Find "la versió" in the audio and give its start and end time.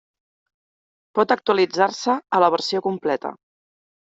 2.45-2.85